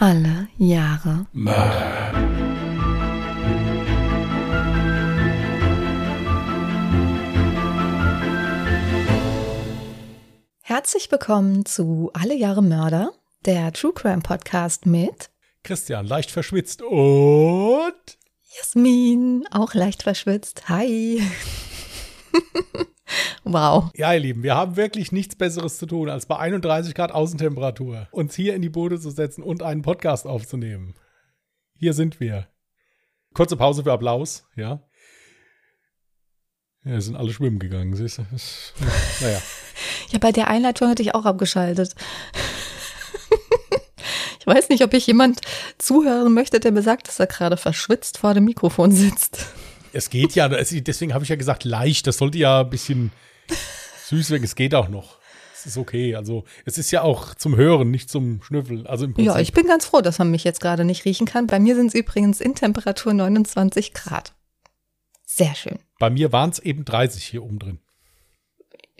[0.00, 2.12] Alle Jahre Mörder.
[10.60, 13.10] Herzlich willkommen zu Alle Jahre Mörder,
[13.44, 15.30] der True Crime Podcast mit
[15.64, 18.18] Christian, leicht verschwitzt und
[18.56, 20.68] Jasmin, auch leicht verschwitzt.
[20.68, 21.20] Hi.
[23.44, 23.90] Wow.
[23.94, 28.08] Ja, ihr Lieben, wir haben wirklich nichts Besseres zu tun, als bei 31 Grad Außentemperatur
[28.10, 30.94] uns hier in die Bude zu setzen und einen Podcast aufzunehmen.
[31.74, 32.48] Hier sind wir.
[33.34, 34.82] Kurze Pause für Applaus, ja.
[36.84, 38.22] Ja, sind alle schwimmen gegangen, siehst du?
[39.20, 39.40] Naja.
[40.10, 41.94] Ja, bei der Einleitung hatte ich auch abgeschaltet.
[44.40, 45.40] Ich weiß nicht, ob ich jemand
[45.76, 49.46] zuhören möchte, der mir sagt, dass er gerade verschwitzt vor dem Mikrofon sitzt.
[49.98, 52.06] Es geht ja, es- deswegen habe ich ja gesagt, leicht.
[52.06, 53.10] Das sollte ja ein bisschen
[54.06, 54.44] süß werden.
[54.44, 55.18] Es geht auch noch.
[55.54, 56.14] Es ist okay.
[56.14, 58.86] Also, es ist ja auch zum Hören, nicht zum Schnüffeln.
[58.86, 59.34] Also im Prinzip.
[59.34, 61.48] Ja, ich bin ganz froh, dass man mich jetzt gerade nicht riechen kann.
[61.48, 64.34] Bei mir sind es übrigens in Temperatur 29 Grad.
[65.26, 65.78] Sehr schön.
[65.98, 67.80] Bei mir waren es eben 30 hier oben drin.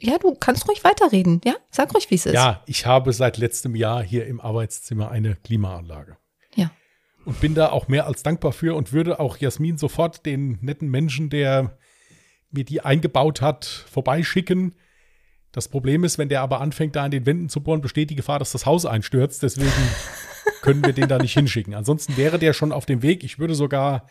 [0.01, 1.55] Ja, du kannst ruhig weiterreden, ja?
[1.71, 2.35] Sag ruhig, wie es ist.
[2.35, 6.17] Ja, ich habe seit letztem Jahr hier im Arbeitszimmer eine Klimaanlage.
[7.29, 10.89] Und bin da auch mehr als dankbar für und würde auch Jasmin sofort den netten
[10.89, 11.77] Menschen, der
[12.51, 14.73] mir die eingebaut hat, vorbeischicken.
[15.53, 18.15] Das Problem ist, wenn der aber anfängt, da an den Wänden zu bohren, besteht die
[18.15, 19.43] Gefahr, dass das Haus einstürzt.
[19.43, 19.71] Deswegen
[20.63, 21.75] können wir den da nicht hinschicken.
[21.75, 23.23] Ansonsten wäre der schon auf dem Weg.
[23.23, 24.07] Ich würde sogar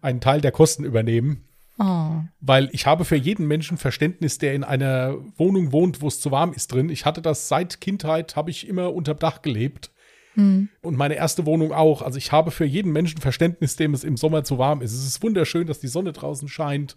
[0.00, 1.48] einen Teil der Kosten übernehmen.
[1.76, 2.22] Oh.
[2.40, 6.30] Weil ich habe für jeden Menschen Verständnis, der in einer Wohnung wohnt, wo es zu
[6.30, 6.88] warm ist drin.
[6.88, 9.90] Ich hatte das seit Kindheit, habe ich immer unterm Dach gelebt.
[10.36, 12.02] Und meine erste Wohnung auch.
[12.02, 14.92] Also ich habe für jeden Menschen Verständnis, dem es im Sommer zu warm ist.
[14.92, 16.96] Es ist wunderschön, dass die Sonne draußen scheint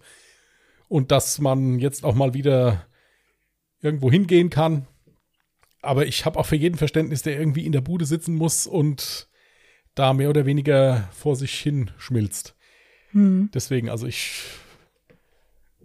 [0.88, 2.86] und dass man jetzt auch mal wieder
[3.82, 4.88] irgendwo hingehen kann.
[5.82, 9.28] Aber ich habe auch für jeden Verständnis, der irgendwie in der Bude sitzen muss und
[9.96, 12.56] da mehr oder weniger vor sich hin schmilzt.
[13.12, 14.44] Hm, Deswegen, also ich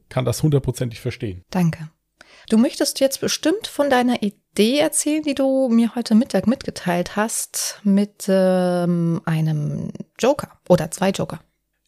[0.09, 1.45] kann das hundertprozentig verstehen.
[1.51, 1.91] danke.
[2.49, 7.79] Du möchtest jetzt bestimmt von deiner Idee erzählen, die du mir heute Mittag mitgeteilt hast,
[7.85, 11.41] mit ähm, einem Joker oder zwei Joker.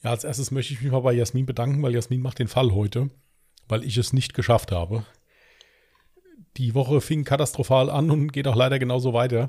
[0.03, 2.73] Ja, als erstes möchte ich mich mal bei Jasmin bedanken, weil Jasmin macht den Fall
[2.73, 3.09] heute,
[3.69, 5.07] weil ich es nicht geschafft habe.
[6.59, 9.49] Die Woche fing katastrophal an und geht auch leider genauso weiter.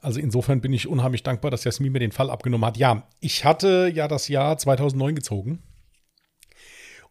[0.00, 2.78] Also insofern bin ich unheimlich dankbar, dass Jasmin mir den Fall abgenommen hat.
[2.78, 5.62] Ja, ich hatte ja das Jahr 2009 gezogen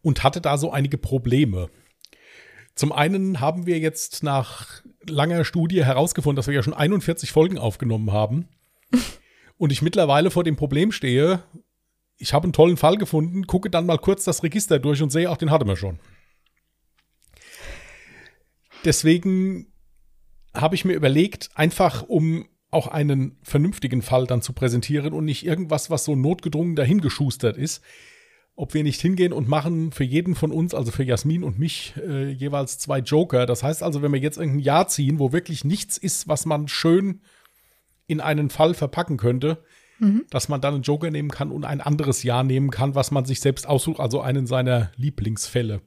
[0.01, 1.69] und hatte da so einige Probleme.
[2.75, 7.57] Zum einen haben wir jetzt nach langer Studie herausgefunden, dass wir ja schon 41 Folgen
[7.57, 8.49] aufgenommen haben.
[9.57, 11.41] Und ich mittlerweile vor dem Problem stehe,
[12.17, 15.29] ich habe einen tollen Fall gefunden, gucke dann mal kurz das Register durch und sehe,
[15.29, 15.99] auch den hatten wir schon.
[18.83, 19.71] Deswegen
[20.53, 25.45] habe ich mir überlegt, einfach um auch einen vernünftigen Fall dann zu präsentieren und nicht
[25.45, 27.81] irgendwas, was so notgedrungen dahingeschustert ist,
[28.55, 31.93] ob wir nicht hingehen und machen für jeden von uns, also für Jasmin und mich,
[31.97, 33.45] äh, jeweils zwei Joker.
[33.45, 36.67] Das heißt also, wenn wir jetzt irgendein Jahr ziehen, wo wirklich nichts ist, was man
[36.67, 37.21] schön
[38.07, 39.63] in einen Fall verpacken könnte,
[40.29, 43.25] dass man dann einen Joker nehmen kann und ein anderes Jahr nehmen kann, was man
[43.25, 45.81] sich selbst aussucht, also einen seiner Lieblingsfälle.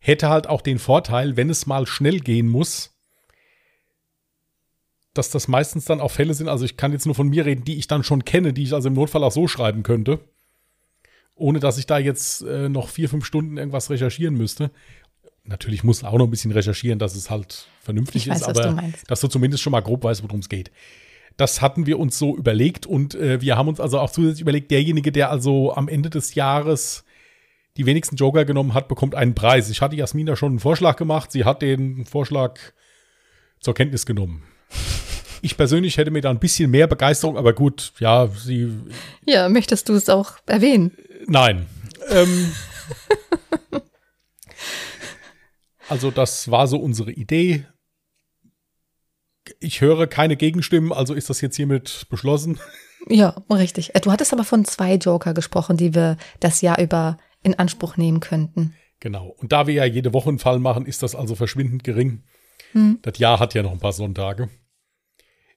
[0.00, 2.90] Hätte halt auch den Vorteil, wenn es mal schnell gehen muss,
[5.14, 7.64] dass das meistens dann auch Fälle sind, also ich kann jetzt nur von mir reden,
[7.64, 10.20] die ich dann schon kenne, die ich also im Notfall auch so schreiben könnte,
[11.34, 14.70] ohne dass ich da jetzt äh, noch vier, fünf Stunden irgendwas recherchieren müsste.
[15.44, 18.92] Natürlich muss auch noch ein bisschen recherchieren, dass es halt vernünftig weiß, ist, aber du
[19.08, 20.70] dass du zumindest schon mal grob weißt, worum es geht.
[21.36, 24.70] Das hatten wir uns so überlegt und äh, wir haben uns also auch zusätzlich überlegt,
[24.70, 27.04] derjenige, der also am Ende des Jahres
[27.76, 29.70] die wenigsten Joker genommen hat, bekommt einen Preis.
[29.70, 32.60] Ich hatte Jasmina schon einen Vorschlag gemacht, sie hat den Vorschlag
[33.60, 34.44] zur Kenntnis genommen.
[35.42, 38.72] Ich persönlich hätte mir da ein bisschen mehr Begeisterung, aber gut, ja, sie,
[39.26, 40.96] Ja, möchtest du es auch erwähnen?
[41.26, 41.66] nein.
[42.08, 42.52] Ähm,
[45.88, 47.66] also das war so unsere Idee.
[49.60, 52.58] Ich höre keine Gegenstimmen, also ist das jetzt hiermit beschlossen.
[53.08, 53.94] Ja, richtig.
[53.94, 57.96] Äh, Du hattest aber von zwei Joker gesprochen, die wir das Jahr über in Anspruch
[57.96, 58.74] nehmen könnten.
[59.00, 59.26] Genau.
[59.38, 62.22] Und da wir ja jede Woche einen Fall machen, ist das also verschwindend gering.
[63.02, 64.48] Das Jahr hat ja noch ein paar Sonntage.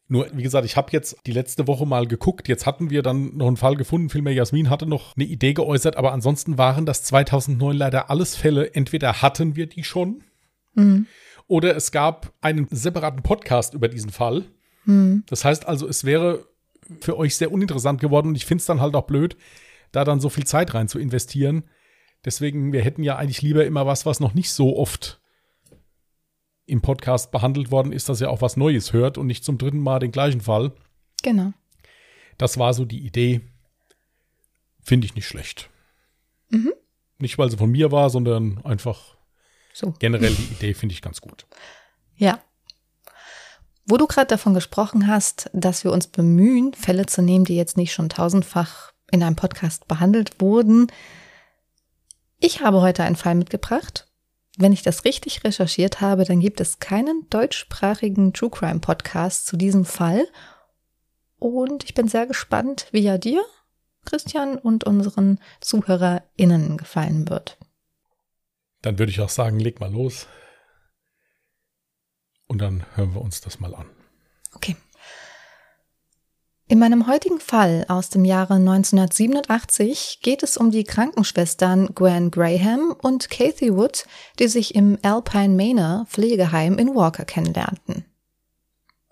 [0.07, 2.47] Nur, wie gesagt, ich habe jetzt die letzte Woche mal geguckt.
[2.47, 4.09] Jetzt hatten wir dann noch einen Fall gefunden.
[4.09, 8.73] Vielmehr Jasmin hatte noch eine Idee geäußert, aber ansonsten waren das 2009 leider alles Fälle.
[8.75, 10.23] Entweder hatten wir die schon
[11.47, 14.45] oder es gab einen separaten Podcast über diesen Fall.
[15.27, 16.45] Das heißt also, es wäre
[17.01, 19.37] für euch sehr uninteressant geworden und ich finde es dann halt auch blöd,
[19.91, 21.63] da dann so viel Zeit rein zu investieren.
[22.23, 25.21] Deswegen, wir hätten ja eigentlich lieber immer was, was noch nicht so oft
[26.65, 29.79] im Podcast behandelt worden ist, dass ihr auch was Neues hört und nicht zum dritten
[29.79, 30.71] Mal den gleichen Fall.
[31.21, 31.53] Genau.
[32.37, 33.41] Das war so die Idee.
[34.81, 35.69] Finde ich nicht schlecht.
[36.49, 36.73] Mhm.
[37.17, 39.15] Nicht, weil sie von mir war, sondern einfach
[39.73, 39.93] So.
[39.99, 41.45] generell die Idee finde ich ganz gut.
[42.15, 42.39] Ja.
[43.87, 47.77] Wo du gerade davon gesprochen hast, dass wir uns bemühen, Fälle zu nehmen, die jetzt
[47.77, 50.87] nicht schon tausendfach in einem Podcast behandelt wurden.
[52.39, 54.07] Ich habe heute einen Fall mitgebracht.
[54.57, 59.57] Wenn ich das richtig recherchiert habe, dann gibt es keinen deutschsprachigen True Crime Podcast zu
[59.57, 60.25] diesem Fall.
[61.39, 63.43] Und ich bin sehr gespannt, wie er dir,
[64.05, 67.57] Christian, und unseren ZuhörerInnen gefallen wird.
[68.81, 70.27] Dann würde ich auch sagen, leg mal los.
[72.47, 73.89] Und dann hören wir uns das mal an.
[74.53, 74.77] Okay.
[76.67, 82.95] In meinem heutigen Fall aus dem Jahre 1987 geht es um die Krankenschwestern Gwen Graham
[83.03, 84.05] und Kathy Wood,
[84.39, 88.05] die sich im Alpine Manor Pflegeheim in Walker kennenlernten.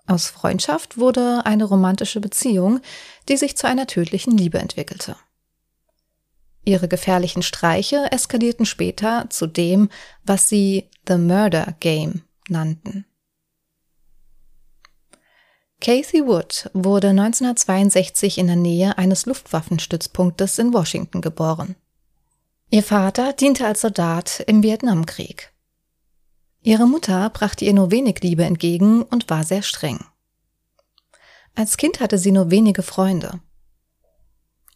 [0.08, 2.80] Aus Freundschaft wurde eine romantische Beziehung,
[3.28, 5.14] die sich zu einer tödlichen Liebe entwickelte.
[6.64, 9.90] Ihre gefährlichen Streiche eskalierten später zu dem,
[10.24, 13.06] was sie The Murder Game nannten.
[15.84, 21.76] Kathy Wood wurde 1962 in der Nähe eines Luftwaffenstützpunktes in Washington geboren.
[22.70, 25.52] Ihr Vater diente als Soldat im Vietnamkrieg.
[26.62, 30.02] Ihre Mutter brachte ihr nur wenig Liebe entgegen und war sehr streng.
[31.54, 33.40] Als Kind hatte sie nur wenige Freunde.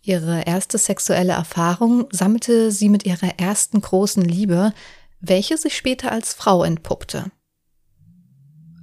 [0.03, 4.75] Ihre erste sexuelle Erfahrung sammelte sie mit ihrer ersten großen Liebe,
[5.21, 7.31] welche sich später als Frau entpuppte.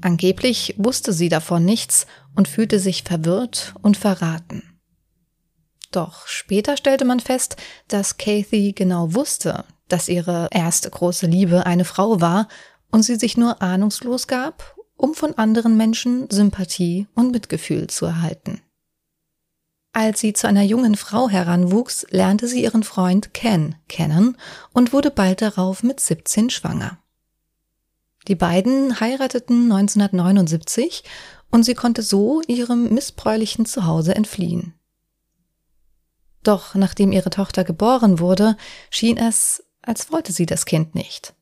[0.02, 2.06] Angeblich wusste sie davon nichts
[2.36, 4.64] und fühlte sich verwirrt und verraten.
[5.92, 7.56] Doch später stellte man fest,
[7.88, 12.48] dass Kathy genau wusste, dass ihre erste große Liebe eine Frau war
[12.92, 18.62] und sie sich nur ahnungslos gab, um von anderen Menschen Sympathie und Mitgefühl zu erhalten.
[19.94, 24.38] Als sie zu einer jungen Frau heranwuchs, lernte sie ihren Freund Ken kennen
[24.74, 26.98] und wurde bald darauf mit 17 schwanger.
[28.28, 31.04] Die beiden heirateten 1979
[31.52, 34.74] und sie konnte so ihrem missbräulichen Zuhause entfliehen.
[36.44, 38.58] Doch nachdem ihre Tochter geboren wurde,
[38.90, 41.34] schien es, als wollte sie das Kind nicht.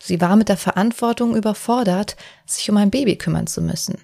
[0.00, 3.98] Sie war mit der Verantwortung überfordert, sich um ein Baby kümmern zu müssen.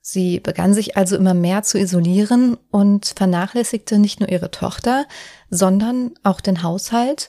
[0.00, 5.06] Sie begann sich also immer mehr zu isolieren und vernachlässigte nicht nur ihre Tochter,
[5.50, 7.28] sondern auch den Haushalt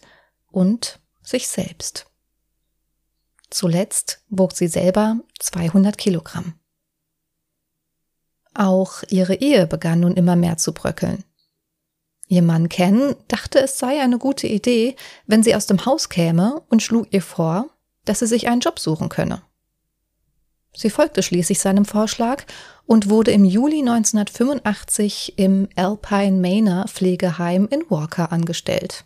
[0.49, 2.08] und sich selbst.
[3.49, 6.53] Zuletzt wog sie selber 200 Kilogramm.
[8.53, 11.23] Auch ihre Ehe begann nun immer mehr zu bröckeln.
[12.27, 16.61] Ihr Mann Ken dachte, es sei eine gute Idee, wenn sie aus dem Haus käme
[16.69, 17.69] und schlug ihr vor,
[18.05, 19.41] dass sie sich einen Job suchen könne.
[20.75, 22.43] Sie folgte schließlich seinem Vorschlag
[22.85, 29.05] und wurde im Juli 1985 im Alpine Manor Pflegeheim in Walker angestellt.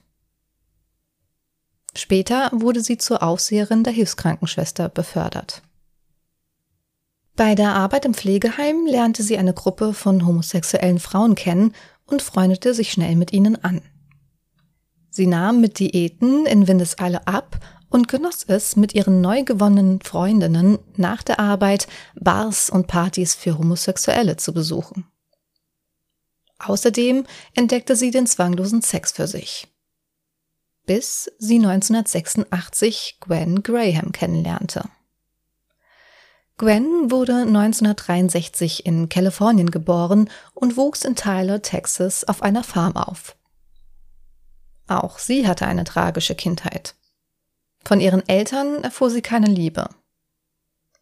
[1.96, 5.62] Später wurde sie zur Aufseherin der Hilfskrankenschwester befördert.
[7.36, 11.74] Bei der Arbeit im Pflegeheim lernte sie eine Gruppe von homosexuellen Frauen kennen
[12.06, 13.82] und freundete sich schnell mit ihnen an.
[15.10, 17.60] Sie nahm mit Diäten in Windeseile ab
[17.90, 23.58] und genoss es, mit ihren neu gewonnenen Freundinnen nach der Arbeit Bars und Partys für
[23.58, 25.06] Homosexuelle zu besuchen.
[26.58, 29.68] Außerdem entdeckte sie den zwanglosen Sex für sich.
[30.86, 34.90] Bis sie 1986 Gwen Graham kennenlernte.
[36.58, 43.36] Gwen wurde 1963 in Kalifornien geboren und wuchs in Tyler, Texas auf einer Farm auf.
[44.88, 46.96] Auch sie hatte eine tragische Kindheit.
[47.84, 49.90] Von ihren Eltern erfuhr sie keine Liebe.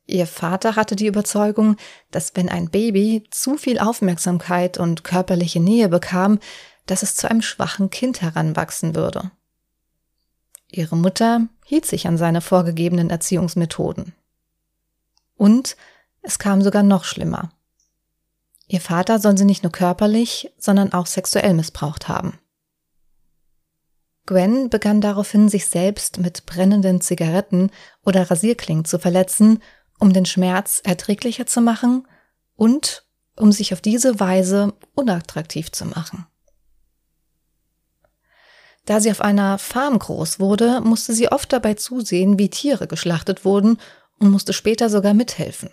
[0.08, 1.78] Ihr Vater hatte die Überzeugung,
[2.12, 6.40] dass wenn ein Baby zu viel Aufmerksamkeit und körperliche Nähe bekam,
[6.86, 9.32] dass es zu einem schwachen Kind heranwachsen würde.
[10.72, 14.14] Ihre Mutter hielt sich an seine vorgegebenen Erziehungsmethoden.
[15.36, 15.76] Und
[16.22, 17.52] es kam sogar noch schlimmer.
[18.68, 22.40] Ihr Vater soll sie nicht nur körperlich, sondern auch sexuell missbraucht haben.
[24.26, 27.70] Gwen begann daraufhin, sich selbst mit brennenden Zigaretten
[28.06, 29.62] oder Rasierklingen zu verletzen,
[30.00, 32.08] um den Schmerz erträglicher zu machen
[32.56, 36.28] und um sich auf diese Weise unattraktiv zu machen.
[38.86, 43.46] Da sie auf einer Farm groß wurde, musste sie oft dabei zusehen, wie Tiere geschlachtet
[43.46, 43.78] wurden
[44.20, 45.70] und musste später sogar mithelfen.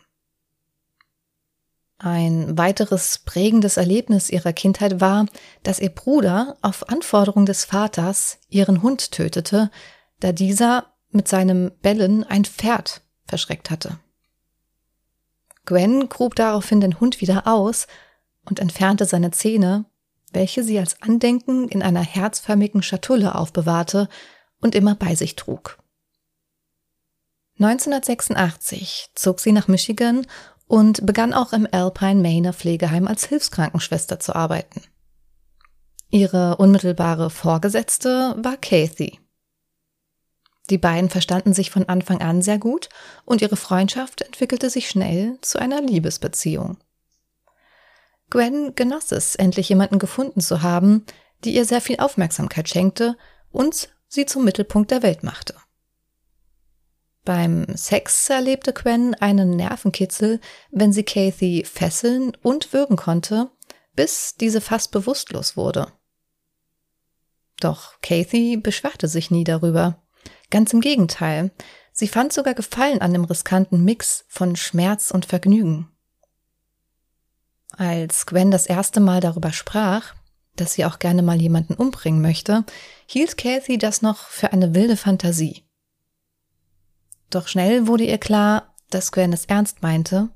[1.98, 5.26] Ein weiteres prägendes Erlebnis ihrer Kindheit war,
[5.64, 9.70] dass ihr Bruder auf Anforderung des Vaters ihren Hund tötete,
[10.20, 13.98] da dieser mit seinem Bellen ein Pferd verschreckt hatte.
[15.64, 17.88] Gwen grub daraufhin den Hund wieder aus
[18.44, 19.84] und entfernte seine Zähne,
[20.32, 24.08] welche sie als Andenken in einer herzförmigen Schatulle aufbewahrte
[24.60, 25.78] und immer bei sich trug.
[27.60, 30.26] 1986 zog sie nach Michigan
[30.66, 34.82] und begann auch im Alpine Manor Pflegeheim als Hilfskrankenschwester zu arbeiten.
[36.10, 39.18] Ihre unmittelbare Vorgesetzte war Kathy.
[40.70, 42.88] Die beiden verstanden sich von Anfang an sehr gut
[43.24, 46.76] und ihre Freundschaft entwickelte sich schnell zu einer Liebesbeziehung.
[48.30, 51.04] Gwen genoss es, endlich jemanden gefunden zu haben,
[51.44, 53.16] die ihr sehr viel Aufmerksamkeit schenkte
[53.50, 55.54] und sie zum Mittelpunkt der Welt machte.
[57.24, 63.50] Beim Sex erlebte Gwen einen Nervenkitzel, wenn sie Kathy fesseln und würgen konnte,
[63.94, 65.92] bis diese fast bewusstlos wurde.
[67.60, 70.02] Doch Kathy beschwerte sich nie darüber.
[70.50, 71.50] Ganz im Gegenteil,
[71.92, 75.90] sie fand sogar Gefallen an dem riskanten Mix von Schmerz und Vergnügen.
[77.78, 80.14] Als Gwen das erste Mal darüber sprach,
[80.56, 82.64] dass sie auch gerne mal jemanden umbringen möchte,
[83.06, 85.62] hielt Kathy das noch für eine wilde Fantasie.
[87.30, 90.28] Doch schnell wurde ihr klar, dass Gwen es ernst meinte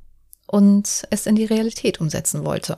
[0.46, 2.76] und es in die Realität umsetzen wollte.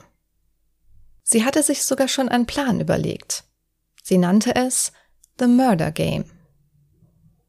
[1.23, 3.45] Sie hatte sich sogar schon einen Plan überlegt.
[4.03, 4.93] Sie nannte es
[5.39, 6.25] The Murder Game.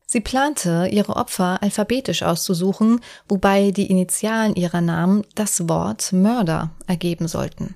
[0.05, 7.27] Sie plante, ihre Opfer alphabetisch auszusuchen, wobei die Initialen ihrer Namen das Wort Mörder ergeben
[7.27, 7.75] sollten.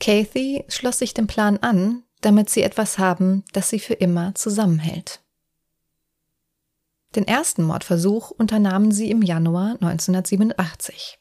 [0.00, 5.20] Kathy schloss sich dem Plan an, damit sie etwas haben, das sie für immer zusammenhält.
[7.14, 11.18] Den ersten Mordversuch unternahmen sie im Januar 1987.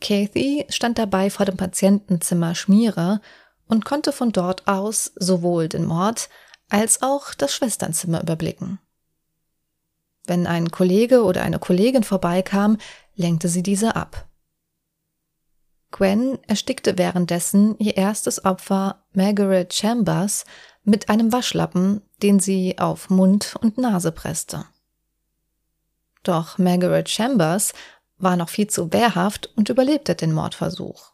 [0.00, 3.20] Kathy stand dabei vor dem Patientenzimmer Schmiere
[3.66, 6.28] und konnte von dort aus sowohl den Mord
[6.74, 8.80] als auch das Schwesternzimmer überblicken.
[10.26, 12.78] Wenn ein Kollege oder eine Kollegin vorbeikam,
[13.14, 14.26] lenkte sie diese ab.
[15.92, 20.46] Gwen erstickte währenddessen ihr erstes Opfer Margaret Chambers
[20.82, 24.64] mit einem Waschlappen, den sie auf Mund und Nase presste.
[26.24, 27.72] Doch Margaret Chambers
[28.16, 31.13] war noch viel zu wehrhaft und überlebte den Mordversuch.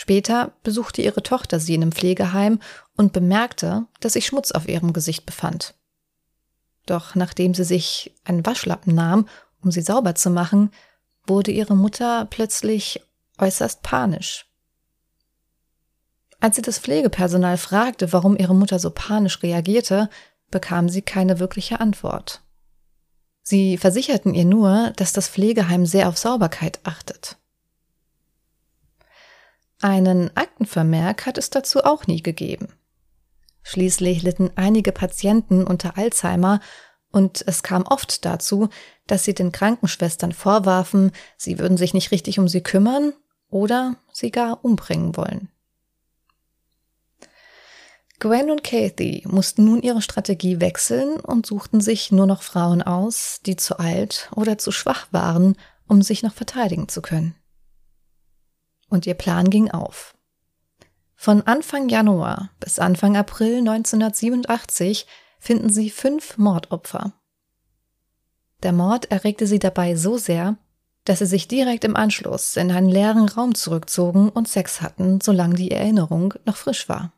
[0.00, 2.60] Später besuchte ihre Tochter sie in einem Pflegeheim
[2.96, 5.74] und bemerkte, dass sich Schmutz auf ihrem Gesicht befand.
[6.86, 9.28] Doch nachdem sie sich einen Waschlappen nahm,
[9.60, 10.70] um sie sauber zu machen,
[11.26, 13.00] wurde ihre Mutter plötzlich
[13.38, 14.46] äußerst panisch.
[16.38, 20.10] Als sie das Pflegepersonal fragte, warum ihre Mutter so panisch reagierte,
[20.52, 22.42] bekam sie keine wirkliche Antwort.
[23.42, 27.36] Sie versicherten ihr nur, dass das Pflegeheim sehr auf Sauberkeit achtet.
[29.80, 32.68] Einen Aktenvermerk hat es dazu auch nie gegeben.
[33.62, 36.60] Schließlich litten einige Patienten unter Alzheimer
[37.12, 38.70] und es kam oft dazu,
[39.06, 43.12] dass sie den Krankenschwestern vorwarfen, sie würden sich nicht richtig um sie kümmern
[43.50, 45.48] oder sie gar umbringen wollen.
[48.18, 53.40] Gwen und Kathy mussten nun ihre Strategie wechseln und suchten sich nur noch Frauen aus,
[53.46, 55.56] die zu alt oder zu schwach waren,
[55.86, 57.37] um sich noch verteidigen zu können
[58.88, 60.14] und ihr Plan ging auf.
[61.14, 65.06] Von Anfang Januar bis Anfang April 1987
[65.40, 67.12] finden sie fünf Mordopfer.
[68.62, 70.56] Der Mord erregte sie dabei so sehr,
[71.04, 75.54] dass sie sich direkt im Anschluss in einen leeren Raum zurückzogen und Sex hatten, solange
[75.54, 77.12] die Erinnerung noch frisch war.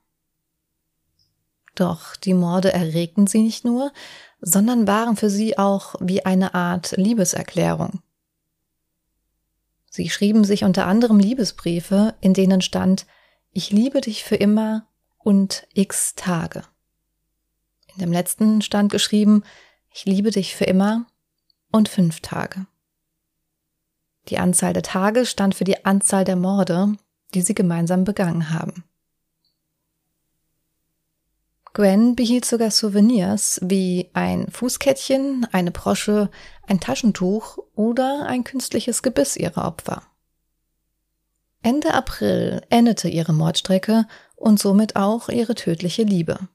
[1.74, 3.92] Doch die Morde erregten sie nicht nur,
[4.40, 8.00] sondern waren für sie auch wie eine Art Liebeserklärung.
[9.90, 13.06] Sie schrieben sich unter anderem Liebesbriefe, in denen stand
[13.50, 14.86] Ich liebe dich für immer
[15.18, 16.62] und x Tage.
[17.94, 19.42] In dem letzten stand geschrieben
[19.92, 21.06] Ich liebe dich für immer
[21.72, 22.66] und fünf Tage.
[24.28, 26.94] Die Anzahl der Tage stand für die Anzahl der Morde,
[27.34, 28.84] die sie gemeinsam begangen haben.
[31.72, 36.30] Gwen behielt sogar Souvenirs wie ein Fußkettchen, eine Brosche,
[36.66, 40.02] ein Taschentuch oder ein künstliches Gebiss ihrer Opfer.
[41.62, 46.48] Ende April endete ihre Mordstrecke und somit auch ihre tödliche Liebe.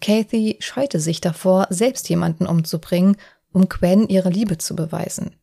[0.00, 3.16] Kathy scheute sich davor, selbst jemanden umzubringen,
[3.52, 5.36] um Gwen ihre Liebe zu beweisen.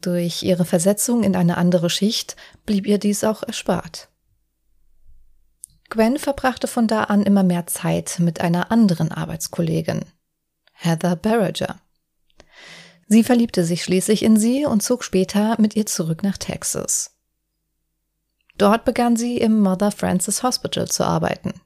[0.00, 4.08] Durch ihre Versetzung in eine andere Schicht blieb ihr dies auch erspart.
[5.90, 10.04] Gwen verbrachte von da an immer mehr Zeit mit einer anderen Arbeitskollegin,
[10.72, 11.80] Heather Barrager.
[13.06, 17.14] Sie verliebte sich schließlich in sie und zog später mit ihr zurück nach Texas.
[18.56, 21.60] Dort begann sie im Mother Francis Hospital zu arbeiten.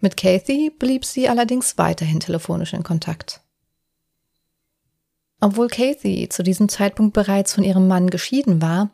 [0.00, 3.40] Mit Kathy blieb sie allerdings weiterhin telefonisch in Kontakt.
[5.40, 8.90] Obwohl Kathy zu diesem Zeitpunkt bereits von ihrem Mann geschieden war,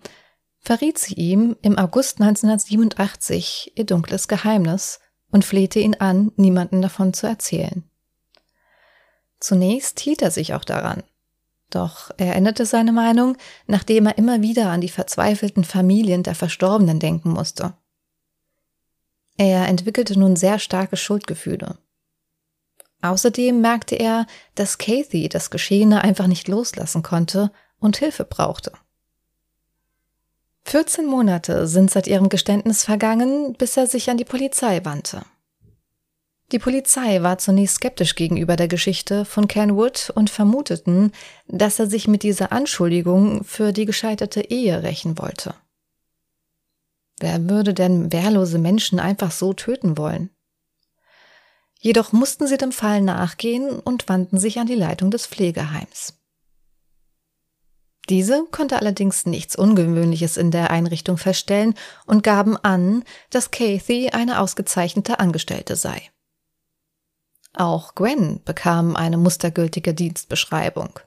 [0.62, 5.00] verriet sie ihm im August 1987 ihr dunkles Geheimnis
[5.30, 7.84] und flehte ihn an, niemanden davon zu erzählen.
[9.40, 11.02] Zunächst hielt er sich auch daran.
[11.70, 17.00] Doch er änderte seine Meinung, nachdem er immer wieder an die verzweifelten Familien der Verstorbenen
[17.00, 17.74] denken musste.
[19.38, 21.78] Er entwickelte nun sehr starke Schuldgefühle.
[23.00, 27.50] Außerdem merkte er, dass Kathy das Geschehene einfach nicht loslassen konnte
[27.80, 28.72] und Hilfe brauchte.
[30.64, 35.22] 14 Monate sind seit ihrem Geständnis vergangen, bis er sich an die Polizei wandte.
[36.52, 41.12] Die Polizei war zunächst skeptisch gegenüber der Geschichte von Ken Wood und vermuteten,
[41.48, 45.54] dass er sich mit dieser Anschuldigung für die gescheiterte Ehe rächen wollte.
[47.18, 50.28] Wer würde denn wehrlose Menschen einfach so töten wollen?
[51.78, 56.21] Jedoch mussten sie dem Fall nachgehen und wandten sich an die Leitung des Pflegeheims.
[58.08, 64.40] Diese konnte allerdings nichts Ungewöhnliches in der Einrichtung feststellen und gaben an, dass Kathy eine
[64.40, 66.10] ausgezeichnete Angestellte sei.
[67.54, 70.98] Auch Gwen bekam eine mustergültige Dienstbeschreibung.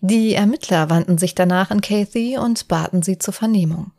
[0.00, 3.92] Die Ermittler wandten sich danach an Kathy und baten sie zur Vernehmung.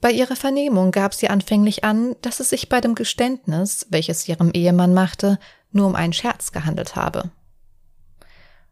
[0.00, 4.50] Bei ihrer Vernehmung gab sie anfänglich an, dass es sich bei dem Geständnis, welches ihrem
[4.50, 5.38] Ehemann machte,
[5.70, 7.30] nur um einen Scherz gehandelt habe.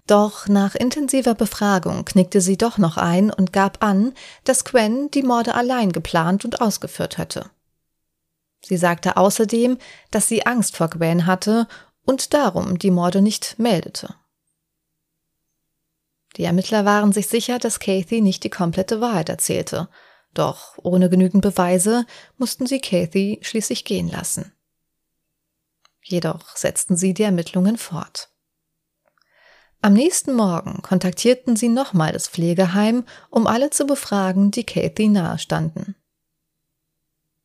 [0.07, 4.13] Doch nach intensiver Befragung knickte sie doch noch ein und gab an,
[4.45, 7.51] dass Gwen die Morde allein geplant und ausgeführt hätte.
[8.65, 9.79] Sie sagte außerdem,
[10.11, 11.69] dass sie Angst vor Gwen hatte
[12.05, 14.15] und darum die Morde nicht meldete.
[16.37, 19.89] Die Ermittler waren sich sicher, dass Kathy nicht die komplette Wahrheit erzählte,
[20.35, 22.07] doch ohne genügend Beweise
[22.39, 24.53] mussten sie Kathy schließlich gehen lassen.
[26.03, 28.32] Jedoch setzten sie die Ermittlungen fort.
[29.85, 35.97] Am nächsten Morgen kontaktierten sie nochmal das Pflegeheim, um alle zu befragen, die Kathy nahestanden.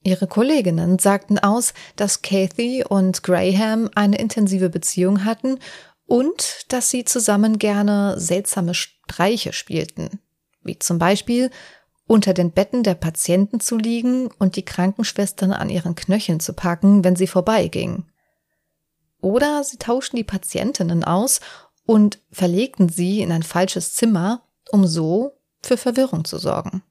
[0.04, 5.58] Ihre Kolleginnen sagten aus, dass Kathy und Graham eine intensive Beziehung hatten
[6.06, 10.20] und dass sie zusammen gerne seltsame Streiche spielten,
[10.62, 11.50] wie zum Beispiel
[12.06, 17.04] unter den Betten der Patienten zu liegen und die Krankenschwestern an ihren Knöcheln zu packen,
[17.04, 18.12] wenn sie vorbeigingen.
[19.20, 21.42] Oder sie tauschten die Patientinnen aus
[21.88, 26.84] und verlegten sie in ein falsches Zimmer, um so für Verwirrung zu sorgen.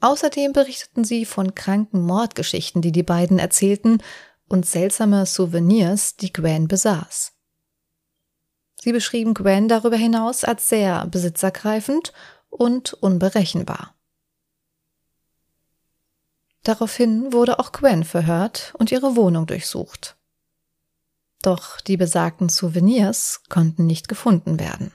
[0.00, 4.02] Außerdem berichteten sie von kranken Mordgeschichten, die die beiden erzählten,
[4.48, 7.32] und seltsame Souvenirs, die Gwen besaß.
[8.80, 12.12] Sie beschrieben Gwen darüber hinaus als sehr besitzergreifend
[12.48, 13.94] und unberechenbar.
[16.62, 20.15] Daraufhin wurde auch Gwen verhört und ihre Wohnung durchsucht.
[21.42, 24.92] Doch die besagten Souvenirs konnten nicht gefunden werden.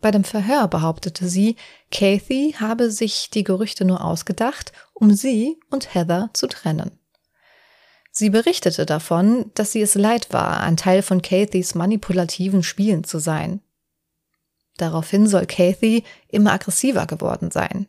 [0.00, 1.56] Bei dem Verhör behauptete sie,
[1.90, 6.98] Kathy habe sich die Gerüchte nur ausgedacht, um sie und Heather zu trennen.
[8.10, 13.18] Sie berichtete davon, dass sie es leid war, ein Teil von Kathys manipulativen Spielen zu
[13.18, 13.60] sein.
[14.78, 17.86] Daraufhin soll Kathy immer aggressiver geworden sein.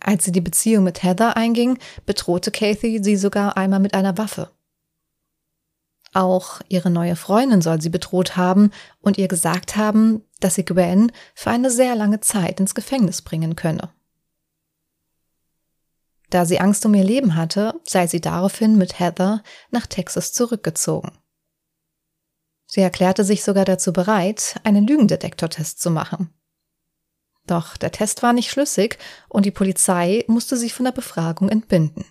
[0.00, 4.50] Als sie die Beziehung mit Heather einging, bedrohte Kathy sie sogar einmal mit einer Waffe.
[6.14, 11.12] Auch ihre neue Freundin soll sie bedroht haben und ihr gesagt haben, dass sie Gwen
[11.34, 13.90] für eine sehr lange Zeit ins Gefängnis bringen könne.
[16.30, 21.12] Da sie Angst um ihr Leben hatte, sei sie daraufhin mit Heather nach Texas zurückgezogen.
[22.66, 26.34] Sie erklärte sich sogar dazu bereit, einen Lügendetektortest zu machen.
[27.46, 28.98] Doch der Test war nicht schlüssig
[29.30, 32.04] und die Polizei musste sie von der Befragung entbinden.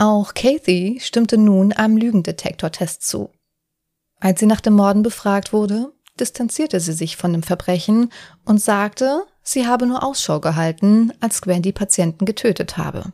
[0.00, 3.28] Auch Kathy stimmte nun einem Lügendetektortest zu.
[4.18, 8.10] Als sie nach dem Morden befragt wurde, distanzierte sie sich von dem Verbrechen
[8.46, 13.12] und sagte, sie habe nur Ausschau gehalten, als Gwen die Patienten getötet habe.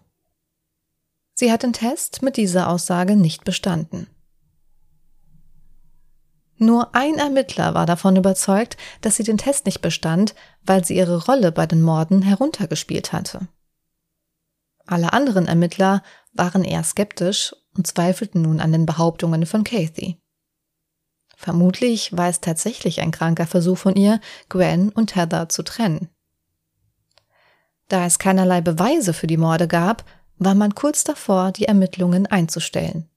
[1.34, 4.06] Sie hat den Test mit dieser Aussage nicht bestanden.
[6.56, 11.26] Nur ein Ermittler war davon überzeugt, dass sie den Test nicht bestand, weil sie ihre
[11.26, 13.48] Rolle bei den Morden heruntergespielt hatte.
[14.86, 20.18] Alle anderen Ermittler waren eher skeptisch und zweifelten nun an den Behauptungen von Kathy.
[21.36, 26.08] Vermutlich war es tatsächlich ein kranker Versuch von ihr, Gwen und Heather zu trennen.
[27.88, 30.04] Da es keinerlei Beweise für die Morde gab,
[30.38, 33.08] war man kurz davor, die Ermittlungen einzustellen.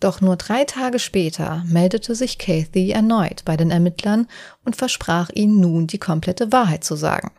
[0.00, 4.28] Doch nur drei Tage später meldete sich Kathy erneut bei den Ermittlern
[4.64, 7.30] und versprach ihnen nun die komplette Wahrheit zu sagen.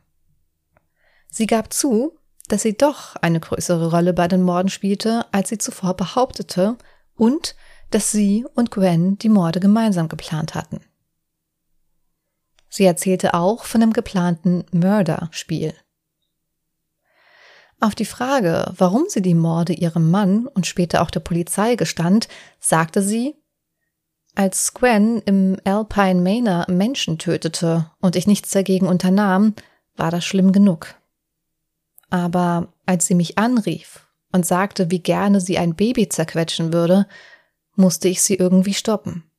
[1.38, 5.60] Sie gab zu, dass sie doch eine größere Rolle bei den Morden spielte, als sie
[5.60, 6.80] zuvor behauptete,
[7.16, 7.56] und
[7.92, 10.82] dass sie und Gwen die Morde gemeinsam geplant hatten.
[12.70, 15.76] Sie erzählte auch von dem geplanten Murder-Spiel.
[17.80, 22.30] Auf die Frage, warum sie die Morde ihrem Mann und später auch der Polizei gestand,
[22.60, 23.36] sagte sie,
[24.34, 29.54] als Gwen im Alpine Manor Menschen tötete und ich nichts dagegen unternahm,
[29.96, 30.97] war das schlimm genug.
[32.10, 37.08] Aber als sie mich anrief und sagte, wie gerne sie ein Baby zerquetschen würde,
[37.76, 39.30] musste ich sie irgendwie stoppen.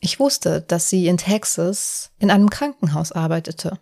[0.00, 3.80] Ich wusste, dass sie in Texas in einem Krankenhaus arbeitete.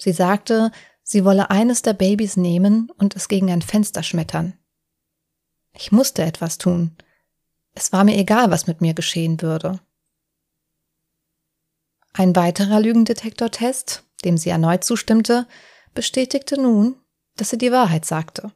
[0.00, 4.58] Sie sagte, sie wolle eines der Babys nehmen und es gegen ein Fenster schmettern.
[5.72, 6.96] Ich musste etwas tun.
[7.72, 9.80] Es war mir egal, was mit mir geschehen würde.
[12.12, 15.46] Ein weiterer Lügendetektortest, dem sie erneut zustimmte,
[15.94, 16.96] bestätigte nun,
[17.36, 18.52] dass sie die Wahrheit sagte.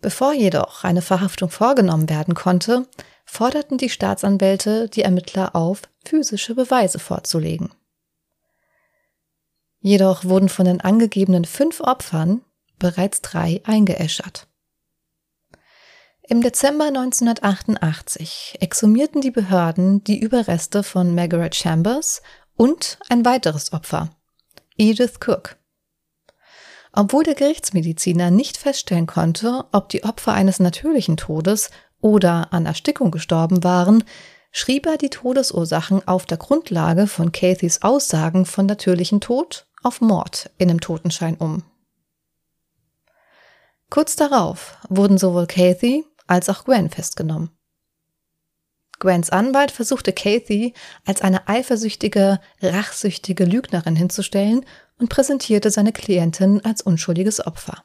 [0.00, 2.86] Bevor jedoch eine Verhaftung vorgenommen werden konnte,
[3.24, 7.70] forderten die Staatsanwälte die Ermittler auf, physische Beweise vorzulegen.
[9.80, 12.42] Jedoch wurden von den angegebenen fünf Opfern
[12.78, 14.46] bereits drei eingeäschert.
[16.26, 22.22] Im Dezember 1988 exhumierten die Behörden die Überreste von Margaret Chambers
[22.56, 24.08] und ein weiteres Opfer,
[24.76, 25.56] Edith Cook.
[26.92, 33.10] Obwohl der Gerichtsmediziner nicht feststellen konnte, ob die Opfer eines natürlichen Todes oder an Erstickung
[33.10, 34.04] gestorben waren,
[34.52, 40.50] schrieb er die Todesursachen auf der Grundlage von Cathys Aussagen von natürlichem Tod auf Mord
[40.58, 41.64] in dem Totenschein um.
[43.90, 47.50] Kurz darauf wurden sowohl Kathy als auch Gwen festgenommen.
[49.04, 50.72] Gwens Anwalt versuchte Kathy
[51.04, 54.64] als eine eifersüchtige, rachsüchtige Lügnerin hinzustellen
[54.98, 57.84] und präsentierte seine Klientin als unschuldiges Opfer.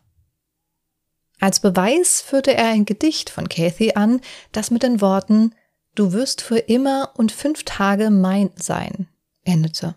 [1.41, 4.21] Als Beweis führte er ein Gedicht von Kathy an,
[4.53, 5.53] das mit den Worten
[5.93, 9.09] Du wirst für immer und fünf Tage mein sein
[9.43, 9.95] endete.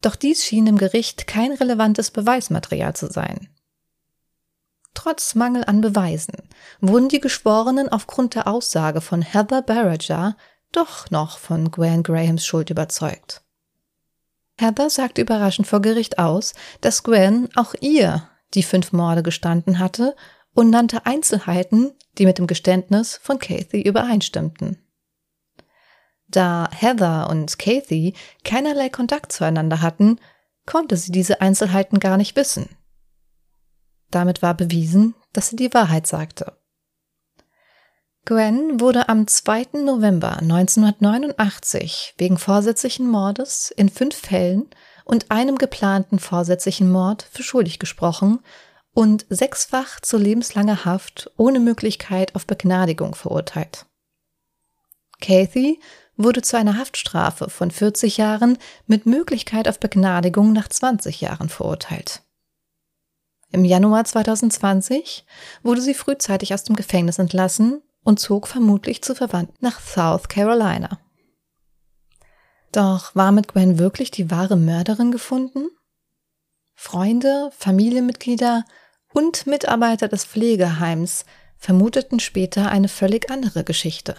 [0.00, 3.48] Doch dies schien im Gericht kein relevantes Beweismaterial zu sein.
[5.00, 6.34] Trotz Mangel an Beweisen
[6.80, 10.36] wurden die Geschworenen aufgrund der Aussage von Heather Barrager
[10.72, 13.42] doch noch von Gwen Grahams Schuld überzeugt.
[14.58, 20.16] Heather sagte überraschend vor Gericht aus, dass Gwen auch ihr die fünf Morde gestanden hatte
[20.52, 24.84] und nannte Einzelheiten, die mit dem Geständnis von Kathy übereinstimmten.
[26.26, 30.18] Da Heather und Kathy keinerlei Kontakt zueinander hatten,
[30.66, 32.68] konnte sie diese Einzelheiten gar nicht wissen.
[34.10, 36.56] Damit war bewiesen, dass sie die Wahrheit sagte.
[38.24, 39.80] Gwen wurde am 2.
[39.84, 44.68] November 1989 wegen vorsätzlichen Mordes in fünf Fällen
[45.04, 48.40] und einem geplanten vorsätzlichen Mord für schuldig gesprochen
[48.92, 53.86] und sechsfach zu lebenslanger Haft ohne Möglichkeit auf Begnadigung verurteilt.
[55.22, 55.80] Kathy
[56.16, 62.22] wurde zu einer Haftstrafe von 40 Jahren mit Möglichkeit auf Begnadigung nach 20 Jahren verurteilt.
[63.50, 65.24] Im Januar 2020
[65.62, 70.98] wurde sie frühzeitig aus dem Gefängnis entlassen und zog vermutlich zu Verwandten nach South Carolina.
[72.72, 75.68] Doch war mit Gwen wirklich die wahre Mörderin gefunden?
[76.74, 78.64] Freunde, Familienmitglieder
[79.12, 81.24] und Mitarbeiter des Pflegeheims
[81.56, 84.16] vermuteten später eine völlig andere Geschichte.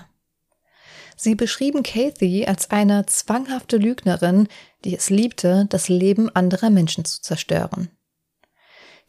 [1.15, 4.47] Sie beschrieben Kathy als eine zwanghafte Lügnerin,
[4.83, 7.89] die es liebte, das Leben anderer Menschen zu zerstören.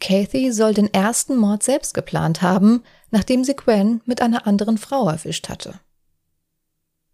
[0.00, 5.08] Kathy soll den ersten Mord selbst geplant haben, nachdem sie Gwen mit einer anderen Frau
[5.08, 5.80] erwischt hatte.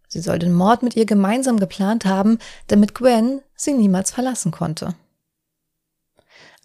[0.07, 4.95] Sie soll den Mord mit ihr gemeinsam geplant haben, damit Gwen sie niemals verlassen konnte.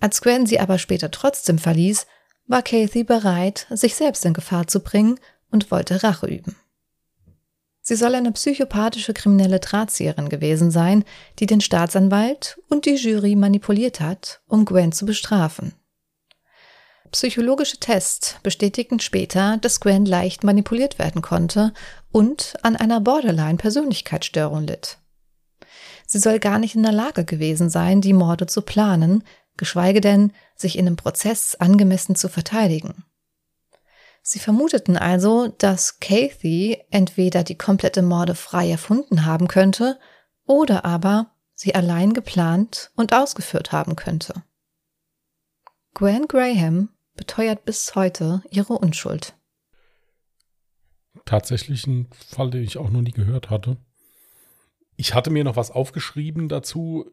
[0.01, 2.07] Als Gwen sie aber später trotzdem verließ,
[2.47, 5.19] war Kathy bereit, sich selbst in Gefahr zu bringen
[5.51, 6.57] und wollte Rache üben.
[7.85, 11.05] Sie soll eine psychopathische kriminelle Drahtzieherin gewesen sein,
[11.41, 15.75] die den Staatsanwalt und die Jury manipuliert hat, um Gwen zu bestrafen.
[17.13, 21.75] Psychologische Tests bestätigten später, dass Gwen leicht manipuliert werden konnte
[22.11, 24.97] und an einer Borderline-Persönlichkeitsstörung litt.
[26.07, 29.25] Sie soll gar nicht in der Lage gewesen sein, die Morde zu planen,
[29.59, 33.05] geschweige denn, sich in einem Prozess angemessen zu verteidigen.
[34.23, 39.99] Sie vermuteten also, dass Kathy entweder die komplette Morde frei erfunden haben könnte
[40.47, 44.43] oder aber sie allein geplant und ausgeführt haben könnte.
[45.93, 49.35] Gwen Graham beteuert bis heute ihre Unschuld.
[51.25, 53.77] Tatsächlich ein Fall, den ich auch noch nie gehört hatte.
[54.97, 57.11] Ich hatte mir noch was aufgeschrieben dazu.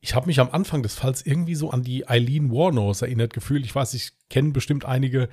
[0.00, 3.64] ich habe mich am Anfang des Falls irgendwie so an die Eileen Warnos erinnert gefühlt.
[3.64, 5.28] Ich weiß, ich kenne bestimmt einige.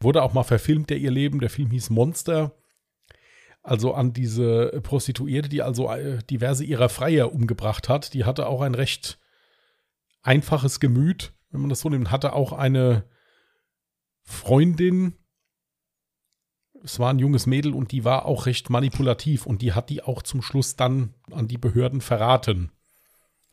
[0.00, 1.40] Wurde auch mal verfilmt, der ihr Leben.
[1.40, 2.54] Der Film hieß Monster.
[3.62, 8.14] Also an diese Prostituierte, die also äh, diverse ihrer Freier umgebracht hat.
[8.14, 9.18] Die hatte auch ein recht
[10.22, 12.10] einfaches Gemüt, wenn man das so nimmt.
[12.10, 13.04] Hatte auch eine
[14.30, 15.14] Freundin.
[16.82, 20.02] Es war ein junges Mädel und die war auch recht manipulativ und die hat die
[20.02, 22.70] auch zum Schluss dann an die Behörden verraten.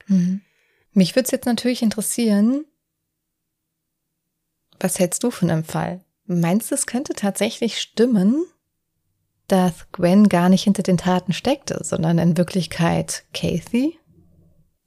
[0.07, 0.41] Mhm.
[0.93, 2.65] Mich würde es jetzt natürlich interessieren,
[4.79, 6.03] was hältst du von einem Fall?
[6.25, 8.45] Meinst du, es könnte tatsächlich stimmen,
[9.47, 13.97] dass Gwen gar nicht hinter den Taten steckte, sondern in Wirklichkeit Kathy?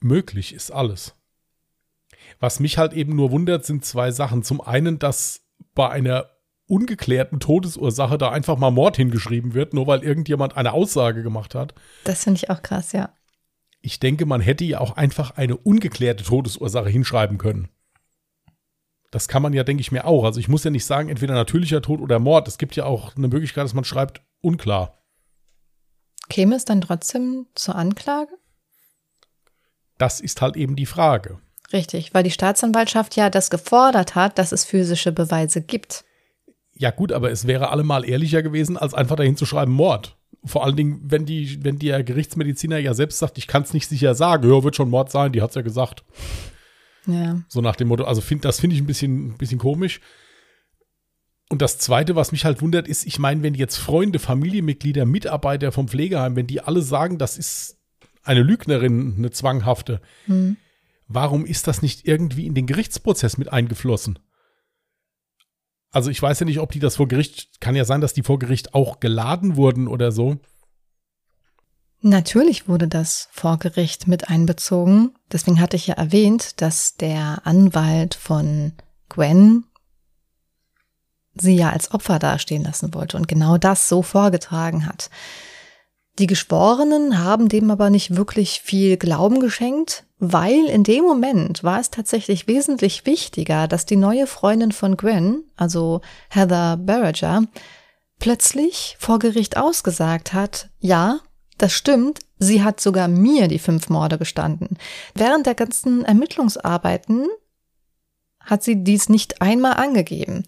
[0.00, 1.14] Möglich ist alles.
[2.38, 4.42] Was mich halt eben nur wundert, sind zwei Sachen.
[4.42, 5.42] Zum einen, dass
[5.74, 6.26] bei einer
[6.66, 11.74] ungeklärten Todesursache da einfach mal Mord hingeschrieben wird, nur weil irgendjemand eine Aussage gemacht hat.
[12.04, 13.12] Das finde ich auch krass, ja
[13.82, 17.68] ich denke, man hätte ja auch einfach eine ungeklärte Todesursache hinschreiben können.
[19.10, 20.24] Das kann man ja, denke ich mir, auch.
[20.24, 22.46] Also ich muss ja nicht sagen, entweder natürlicher Tod oder Mord.
[22.46, 24.98] Es gibt ja auch eine Möglichkeit, dass man schreibt, unklar.
[26.28, 28.32] Käme es dann trotzdem zur Anklage?
[29.98, 31.40] Das ist halt eben die Frage.
[31.72, 36.04] Richtig, weil die Staatsanwaltschaft ja das gefordert hat, dass es physische Beweise gibt.
[36.74, 40.64] Ja gut, aber es wäre allemal ehrlicher gewesen, als einfach dahin zu schreiben Mord vor
[40.64, 44.14] allen Dingen, wenn die, wenn der Gerichtsmediziner ja selbst sagt, ich kann es nicht sicher
[44.14, 46.04] sagen, ja, wird schon Mord sein, die hat es ja gesagt.
[47.06, 47.42] Ja.
[47.48, 50.00] So nach dem Motto, also find, das finde ich ein bisschen, ein bisschen komisch.
[51.50, 55.72] Und das Zweite, was mich halt wundert, ist, ich meine, wenn jetzt Freunde, Familienmitglieder, Mitarbeiter
[55.72, 57.78] vom Pflegeheim, wenn die alle sagen, das ist
[58.22, 60.56] eine Lügnerin, eine zwanghafte, hm.
[61.10, 64.18] Warum ist das nicht irgendwie in den Gerichtsprozess mit eingeflossen?
[65.90, 68.22] Also ich weiß ja nicht, ob die das vor Gericht, kann ja sein, dass die
[68.22, 70.38] vor Gericht auch geladen wurden oder so.
[72.00, 75.14] Natürlich wurde das vor Gericht mit einbezogen.
[75.30, 78.72] Deswegen hatte ich ja erwähnt, dass der Anwalt von
[79.08, 79.64] Gwen
[81.34, 85.10] sie ja als Opfer dastehen lassen wollte und genau das so vorgetragen hat.
[86.18, 91.80] Die Geschworenen haben dem aber nicht wirklich viel Glauben geschenkt, weil in dem Moment war
[91.80, 97.44] es tatsächlich wesentlich wichtiger, dass die neue Freundin von Gwen, also Heather Barrager,
[98.18, 101.20] plötzlich vor Gericht ausgesagt hat, ja,
[101.56, 104.76] das stimmt, sie hat sogar mir die fünf Morde gestanden.
[105.14, 107.26] Während der ganzen Ermittlungsarbeiten
[108.40, 110.44] hat sie dies nicht einmal angegeben.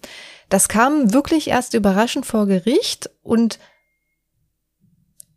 [0.49, 3.59] Das kam wirklich erst überraschend vor Gericht und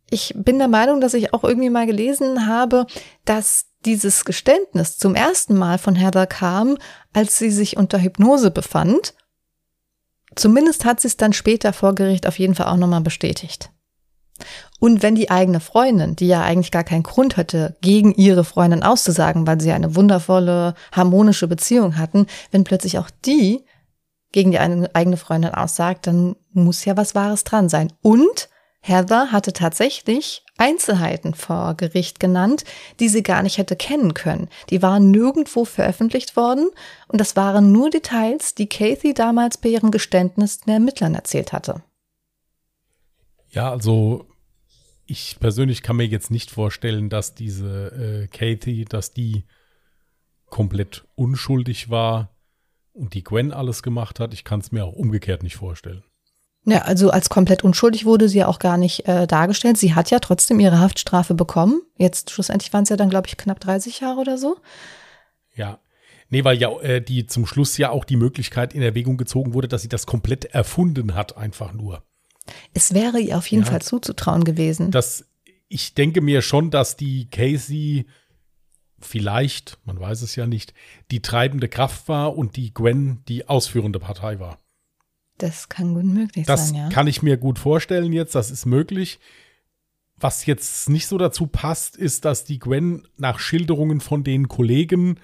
[0.09, 2.85] ich bin der Meinung, dass ich auch irgendwie mal gelesen habe,
[3.25, 6.77] dass dieses Geständnis zum ersten Mal von Heather kam,
[7.13, 9.13] als sie sich unter Hypnose befand.
[10.35, 13.71] Zumindest hat sie es dann später vor Gericht auf jeden Fall auch nochmal bestätigt.
[14.79, 18.83] Und wenn die eigene Freundin, die ja eigentlich gar keinen Grund hatte, gegen ihre Freundin
[18.83, 23.63] auszusagen, weil sie eine wundervolle, harmonische Beziehung hatten, wenn plötzlich auch die
[24.31, 27.93] gegen die eigene Freundin aussagt, dann muss ja was Wahres dran sein.
[28.01, 28.49] Und
[28.87, 32.63] Heather hatte tatsächlich Einzelheiten vor Gericht genannt,
[32.99, 34.49] die sie gar nicht hätte kennen können.
[34.69, 36.69] Die waren nirgendwo veröffentlicht worden
[37.07, 41.83] und das waren nur Details, die Kathy damals bei ihrem Geständnis den Ermittlern erzählt hatte.
[43.49, 44.25] Ja, also
[45.05, 49.45] ich persönlich kann mir jetzt nicht vorstellen, dass diese äh, Kathy, dass die
[50.49, 52.35] komplett unschuldig war
[52.93, 54.33] und die Gwen alles gemacht hat.
[54.33, 56.03] Ich kann es mir auch umgekehrt nicht vorstellen.
[56.69, 59.77] Ja, also als komplett unschuldig wurde sie ja auch gar nicht äh, dargestellt.
[59.77, 61.81] Sie hat ja trotzdem ihre Haftstrafe bekommen.
[61.97, 64.57] Jetzt schlussendlich waren es ja dann, glaube ich, knapp 30 Jahre oder so.
[65.55, 65.79] Ja.
[66.29, 69.69] Nee, weil ja äh, die zum Schluss ja auch die Möglichkeit in Erwägung gezogen wurde,
[69.69, 72.03] dass sie das komplett erfunden hat, einfach nur.
[72.73, 74.91] Es wäre ihr auf jeden ja, Fall zuzutrauen gewesen.
[74.91, 75.23] Das,
[75.69, 78.07] ich denke mir schon, dass die Casey
[78.99, 80.73] vielleicht, man weiß es ja nicht,
[81.11, 84.59] die treibende Kraft war und die Gwen die ausführende Partei war.
[85.37, 86.85] Das kann gut möglich das sein, ja.
[86.85, 89.19] Das kann ich mir gut vorstellen jetzt, das ist möglich.
[90.19, 95.19] Was jetzt nicht so dazu passt, ist, dass die Gwen nach Schilderungen von den Kollegen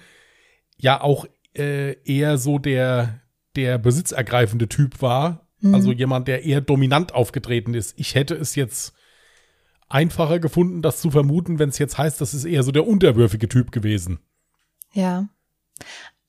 [0.76, 3.20] ja auch äh, eher so der,
[3.56, 5.48] der besitzergreifende Typ war.
[5.60, 5.74] Mhm.
[5.74, 7.94] Also jemand, der eher dominant aufgetreten ist.
[7.98, 8.94] Ich hätte es jetzt
[9.88, 13.48] einfacher gefunden, das zu vermuten, wenn es jetzt heißt, das ist eher so der unterwürfige
[13.48, 14.20] Typ gewesen.
[14.92, 15.28] Ja.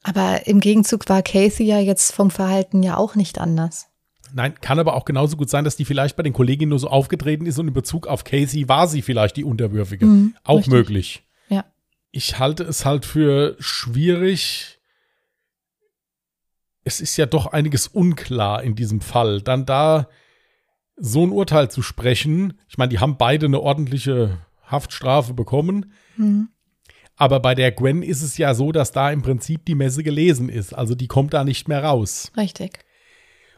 [0.07, 3.87] Aber im Gegenzug war Casey ja jetzt vom Verhalten ja auch nicht anders.
[4.33, 6.89] Nein, kann aber auch genauso gut sein, dass die vielleicht bei den Kolleginnen nur so
[6.89, 10.05] aufgetreten ist und in Bezug auf Casey war sie vielleicht die Unterwürfige.
[10.05, 10.73] Mhm, auch richtig.
[10.73, 11.23] möglich.
[11.49, 11.65] Ja.
[12.11, 14.79] Ich halte es halt für schwierig.
[16.83, 19.41] Es ist ja doch einiges unklar in diesem Fall.
[19.41, 20.07] Dann da
[20.97, 22.59] so ein Urteil zu sprechen.
[22.69, 24.37] Ich meine, die haben beide eine ordentliche
[24.67, 25.93] Haftstrafe bekommen.
[26.15, 26.49] Mhm.
[27.17, 30.49] Aber bei der Gwen ist es ja so, dass da im Prinzip die Messe gelesen
[30.49, 30.73] ist.
[30.73, 32.31] Also die kommt da nicht mehr raus.
[32.35, 32.79] Richtig.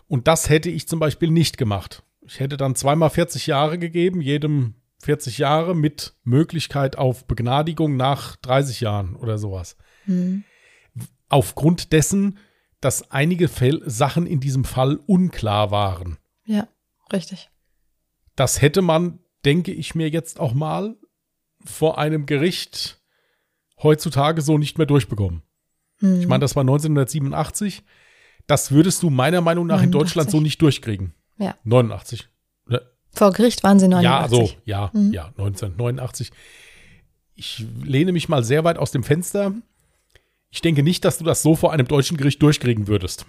[0.08, 2.04] Und das hätte ich zum Beispiel nicht gemacht.
[2.22, 8.36] Ich hätte dann zweimal 40 Jahre gegeben, jedem 40 Jahre mit Möglichkeit auf Begnadigung nach
[8.38, 9.76] 30 Jahren oder sowas.
[10.06, 10.44] Hm.
[11.30, 12.38] Aufgrund dessen,
[12.80, 16.18] dass einige Fäll Sachen in diesem Fall unklar waren.
[16.46, 16.68] Ja,
[17.12, 17.50] richtig.
[18.36, 20.96] Das hätte man, denke ich mir jetzt auch mal,
[21.64, 22.97] vor einem Gericht
[23.82, 25.42] heutzutage so nicht mehr durchbekommen.
[26.00, 26.20] Hm.
[26.22, 27.84] Ich meine, das war 1987.
[28.48, 29.92] Das würdest du meiner Meinung nach in 89.
[29.92, 31.14] Deutschland so nicht durchkriegen.
[31.38, 31.56] Ja.
[31.64, 32.28] 89.
[33.14, 34.04] Vor Gericht waren sie 89.
[34.06, 35.12] Ja, also, ja, Mhm.
[35.12, 36.32] ja, 1989.
[37.34, 39.54] Ich lehne mich mal sehr weit aus dem Fenster.
[40.50, 43.26] Ich denke nicht, dass du das so vor einem deutschen Gericht durchkriegen würdest.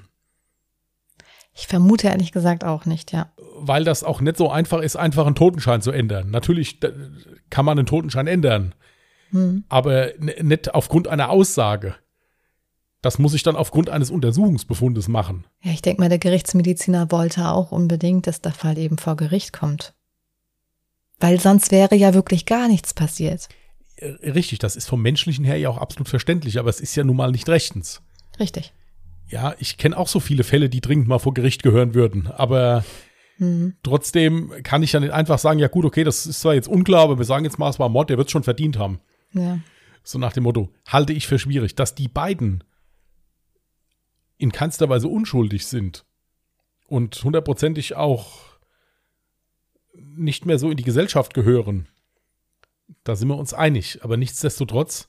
[1.54, 3.32] Ich vermute ehrlich gesagt auch nicht, ja.
[3.56, 6.30] Weil das auch nicht so einfach ist, einfach einen Totenschein zu ändern.
[6.30, 6.78] Natürlich
[7.50, 8.74] kann man einen Totenschein ändern,
[9.31, 9.64] Hm.
[9.69, 11.95] aber nicht aufgrund einer Aussage.
[13.03, 15.45] Das muss ich dann aufgrund eines Untersuchungsbefundes machen.
[15.62, 19.53] Ja, ich denke mal, der Gerichtsmediziner wollte auch unbedingt, dass der Fall eben vor Gericht
[19.53, 19.95] kommt.
[21.21, 23.49] Weil sonst wäre ja wirklich gar nichts passiert.
[23.97, 27.05] Äh, Richtig, das ist vom menschlichen her ja auch absolut verständlich, aber es ist ja
[27.05, 28.03] nun mal nicht rechtens.
[28.41, 28.73] Richtig.
[29.29, 32.85] Ja, ich kenne auch so viele Fälle, die dringend mal vor Gericht gehören würden, aber
[33.37, 33.75] Hm.
[33.85, 37.03] trotzdem kann ich ja nicht einfach sagen, ja gut, okay, das ist zwar jetzt unklar,
[37.03, 38.99] aber wir sagen jetzt mal, es war Mord, der wird es schon verdient haben.
[39.33, 39.61] Ja.
[40.03, 42.64] So nach dem Motto, halte ich für schwierig, dass die beiden
[44.38, 46.07] in keinster Weise unschuldig sind
[46.87, 48.59] und hundertprozentig auch
[49.95, 51.88] nicht mehr so in die Gesellschaft gehören.
[53.05, 54.03] Da sind wir uns einig.
[54.03, 55.09] Aber nichtsdestotrotz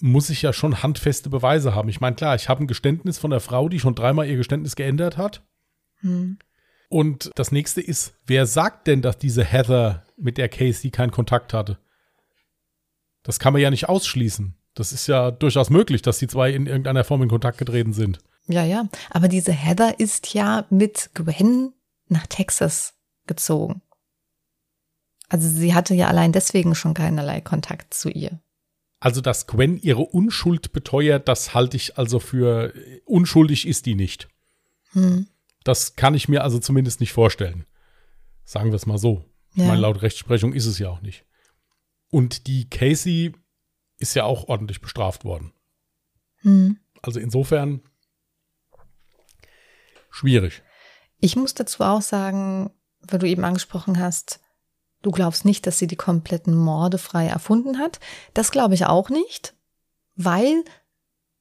[0.00, 1.88] muss ich ja schon handfeste Beweise haben.
[1.88, 4.76] Ich meine, klar, ich habe ein Geständnis von der Frau, die schon dreimal ihr Geständnis
[4.76, 5.42] geändert hat.
[6.00, 6.38] Hm.
[6.88, 11.52] Und das nächste ist, wer sagt denn, dass diese Heather mit der Casey keinen Kontakt
[11.52, 11.78] hatte?
[13.26, 14.54] Das kann man ja nicht ausschließen.
[14.74, 18.20] Das ist ja durchaus möglich, dass die zwei in irgendeiner Form in Kontakt getreten sind.
[18.46, 18.88] Ja, ja.
[19.10, 21.72] Aber diese Heather ist ja mit Gwen
[22.08, 22.94] nach Texas
[23.26, 23.82] gezogen.
[25.28, 28.38] Also sie hatte ja allein deswegen schon keinerlei Kontakt zu ihr.
[29.00, 32.72] Also, dass Gwen ihre Unschuld beteuert, das halte ich also für
[33.04, 34.28] unschuldig ist die nicht.
[34.92, 35.26] Hm.
[35.64, 37.66] Das kann ich mir also zumindest nicht vorstellen.
[38.44, 39.24] Sagen wir es mal so.
[39.52, 39.66] Ich Ja.
[39.68, 41.24] meine, laut Rechtsprechung ist es ja auch nicht.
[42.10, 43.32] Und die Casey
[43.98, 45.52] ist ja auch ordentlich bestraft worden.
[46.38, 46.78] Hm.
[47.02, 47.80] Also insofern
[50.10, 50.62] schwierig.
[51.18, 54.40] Ich muss dazu auch sagen, weil du eben angesprochen hast,
[55.02, 58.00] du glaubst nicht, dass sie die kompletten Morde frei erfunden hat.
[58.34, 59.54] Das glaube ich auch nicht,
[60.14, 60.64] weil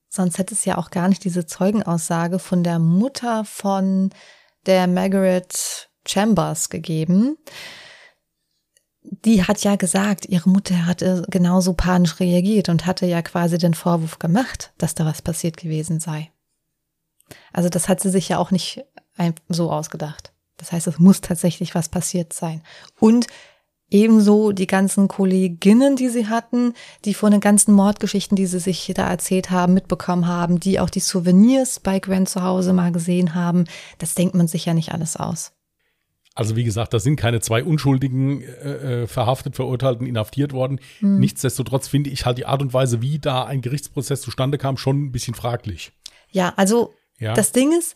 [0.07, 4.11] sonst hätte es ja auch gar nicht diese Zeugenaussage von der Mutter von
[4.65, 7.37] der Margaret Chambers gegeben.
[9.25, 13.73] Die hat ja gesagt, ihre Mutter hatte genauso panisch reagiert und hatte ja quasi den
[13.73, 16.31] Vorwurf gemacht, dass da was passiert gewesen sei.
[17.53, 18.83] Also das hat sie sich ja auch nicht
[19.49, 20.33] so ausgedacht.
[20.57, 22.61] Das heißt, es muss tatsächlich was passiert sein.
[22.99, 23.27] Und
[23.89, 26.73] ebenso die ganzen Kolleginnen, die sie hatten,
[27.05, 30.89] die von den ganzen Mordgeschichten, die sie sich da erzählt haben, mitbekommen haben, die auch
[30.89, 33.65] die Souvenirs bei Gwen zu Hause mal gesehen haben,
[33.97, 35.54] das denkt man sich ja nicht alles aus.
[36.35, 40.79] Also wie gesagt, da sind keine zwei Unschuldigen äh, äh, verhaftet, verurteilten, inhaftiert worden.
[40.99, 45.05] Nichtsdestotrotz finde ich halt die Art und Weise, wie da ein Gerichtsprozess zustande kam, schon
[45.05, 45.93] ein bisschen fraglich.
[46.31, 47.33] Ja, also Ja.
[47.33, 47.95] Das Ding ist,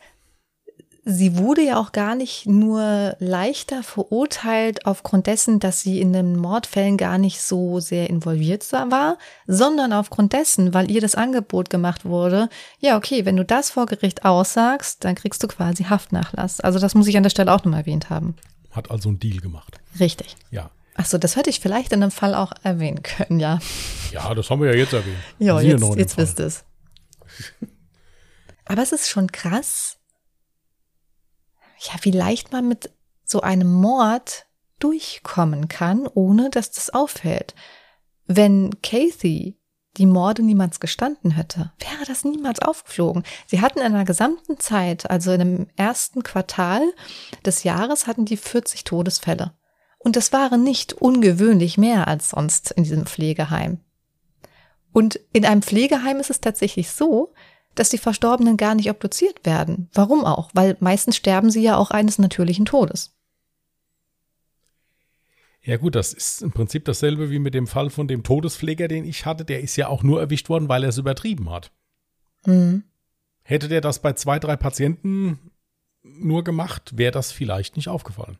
[1.05, 6.35] sie wurde ja auch gar nicht nur leichter verurteilt aufgrund dessen, dass sie in den
[6.37, 12.05] Mordfällen gar nicht so sehr involviert war, sondern aufgrund dessen, weil ihr das Angebot gemacht
[12.05, 16.59] wurde, ja, okay, wenn du das vor Gericht aussagst, dann kriegst du quasi Haftnachlass.
[16.59, 18.35] Also das muss ich an der Stelle auch nochmal erwähnt haben.
[18.71, 19.79] Hat also einen Deal gemacht.
[19.99, 20.35] Richtig.
[20.51, 20.69] Ja.
[20.95, 23.59] Ach so, das hätte ich vielleicht in einem Fall auch erwähnen können, ja.
[24.11, 25.17] Ja, das haben wir ja jetzt erwähnt.
[25.39, 26.65] Ja, jetzt, jetzt wisst ihr es.
[28.65, 29.98] Aber es ist schon krass,
[31.79, 32.91] ja, wie leicht man mit
[33.23, 34.45] so einem Mord
[34.79, 37.53] durchkommen kann, ohne dass das auffällt.
[38.25, 39.59] Wenn Kathy
[39.97, 43.23] die Morde niemals gestanden hätte, wäre das niemals aufgeflogen.
[43.47, 46.81] Sie hatten in der gesamten Zeit, also in dem ersten Quartal
[47.45, 49.53] des Jahres, hatten die 40 Todesfälle.
[49.97, 53.81] Und das waren nicht ungewöhnlich mehr als sonst in diesem Pflegeheim.
[54.93, 57.33] Und in einem Pflegeheim ist es tatsächlich so,
[57.79, 59.89] dass die Verstorbenen gar nicht obduziert werden.
[59.93, 60.49] Warum auch?
[60.53, 63.15] Weil meistens sterben sie ja auch eines natürlichen Todes.
[65.61, 69.05] Ja gut, das ist im Prinzip dasselbe wie mit dem Fall von dem Todespfleger, den
[69.05, 69.45] ich hatte.
[69.45, 71.71] Der ist ja auch nur erwischt worden, weil er es übertrieben hat.
[72.43, 72.83] Hm.
[73.43, 75.39] Hätte der das bei zwei, drei Patienten
[76.03, 78.37] nur gemacht, wäre das vielleicht nicht aufgefallen.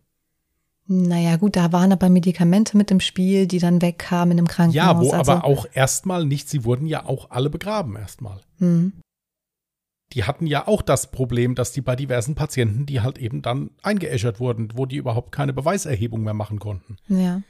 [0.88, 4.74] Naja, gut, da waren aber Medikamente mit im Spiel, die dann wegkamen im Krankenhaus.
[4.76, 8.42] Ja, wo also, aber auch erstmal nicht, sie wurden ja auch alle begraben erstmal.
[8.58, 8.94] Hm,
[10.14, 13.72] Die hatten ja auch das Problem, dass die bei diversen Patienten, die halt eben dann
[13.84, 16.98] eingeäschert wurden, wo die überhaupt keine Beweiserhebung mehr machen konnten.
[17.08, 17.42] ja.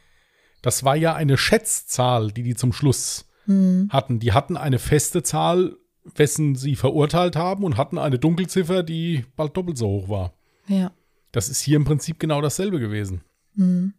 [0.62, 4.20] Das war ja eine Schätzzahl, die die zum Schluss Hm, hatten.
[4.20, 9.56] Die hatten eine feste Zahl, wessen sie verurteilt haben und hatten eine Dunkelziffer, die bald
[9.56, 10.34] doppelt so hoch war.
[10.68, 10.92] ja.
[11.32, 13.22] Das ist hier im Prinzip genau dasselbe gewesen.
[13.56, 13.94] Hm.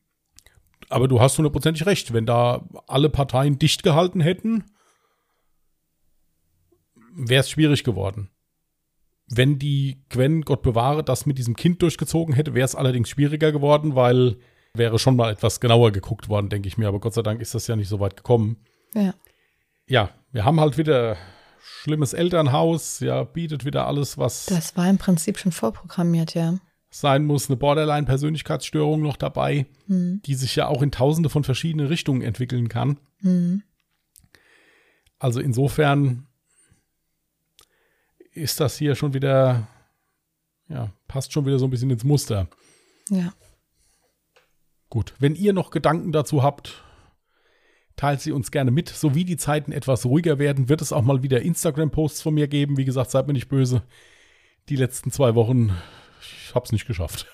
[0.91, 2.13] Aber du hast hundertprozentig recht.
[2.13, 4.65] Wenn da alle Parteien dicht gehalten hätten,
[7.15, 8.29] wäre es schwierig geworden.
[9.33, 13.53] Wenn die Gwen, Gott bewahre, das mit diesem Kind durchgezogen hätte, wäre es allerdings schwieriger
[13.53, 14.37] geworden, weil
[14.75, 16.89] wäre schon mal etwas genauer geguckt worden, denke ich mir.
[16.89, 18.57] Aber Gott sei Dank ist das ja nicht so weit gekommen.
[18.95, 19.15] Ja.
[19.87, 21.17] Ja, wir haben halt wieder
[21.61, 26.59] schlimmes Elternhaus, ja, bietet wieder alles, was Das war im Prinzip schon vorprogrammiert, ja.
[26.91, 27.49] sein muss.
[27.49, 30.23] Eine Borderline-Persönlichkeitsstörung noch dabei, Hm.
[30.25, 32.99] die sich ja auch in tausende von verschiedenen Richtungen entwickeln kann.
[33.21, 33.63] Hm.
[35.19, 36.27] Also insofern
[38.41, 39.69] ist das hier schon wieder,
[40.69, 42.49] ja, passt schon wieder so ein bisschen ins Muster.
[43.09, 43.33] Ja.
[44.89, 46.83] Gut, wenn ihr noch Gedanken dazu habt,
[47.97, 48.89] teilt sie uns gerne mit.
[48.89, 52.49] So wie die Zeiten etwas ruhiger werden, wird es auch mal wieder Instagram-Posts von mir
[52.49, 52.77] geben.
[52.77, 53.83] Wie gesagt, seid mir nicht böse.
[54.69, 55.77] Die letzten zwei Wochen,
[56.21, 57.27] ich hab's nicht geschafft.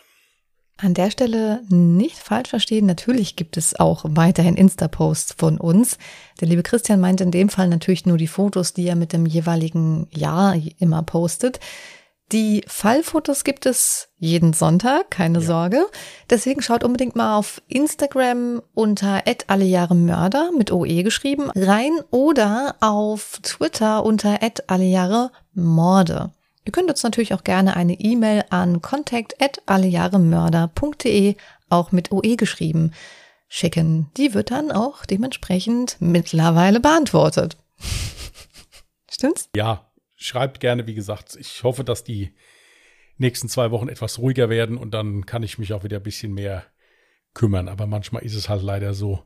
[0.78, 5.96] An der Stelle nicht falsch verstehen, natürlich gibt es auch weiterhin Insta-Posts von uns.
[6.40, 9.24] Der liebe Christian meint in dem Fall natürlich nur die Fotos, die er mit dem
[9.24, 11.60] jeweiligen Jahr immer postet.
[12.32, 15.86] Die Fallfotos gibt es jeden Sonntag, keine Sorge.
[16.28, 24.04] Deswegen schaut unbedingt mal auf Instagram unter @allejahremörder mit OE geschrieben rein oder auf Twitter
[24.04, 26.32] unter @allejahremorde.
[26.66, 31.36] Ihr könnt uns natürlich auch gerne eine E-Mail an contact@allejahremörder.de
[31.70, 32.90] auch mit OE geschrieben
[33.46, 34.10] schicken.
[34.16, 37.56] Die wird dann auch dementsprechend mittlerweile beantwortet.
[39.08, 39.48] Stimmt's?
[39.54, 41.36] Ja, schreibt gerne, wie gesagt.
[41.38, 42.34] Ich hoffe, dass die
[43.16, 46.34] nächsten zwei Wochen etwas ruhiger werden und dann kann ich mich auch wieder ein bisschen
[46.34, 46.64] mehr
[47.32, 47.68] kümmern.
[47.68, 49.22] Aber manchmal ist es halt leider so,